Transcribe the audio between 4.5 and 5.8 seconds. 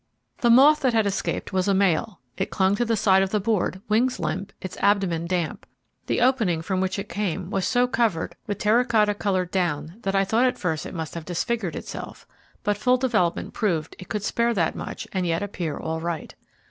its abdomen damp.